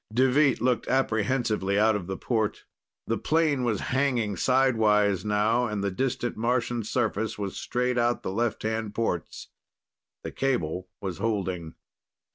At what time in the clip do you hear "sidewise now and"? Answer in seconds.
4.35-5.83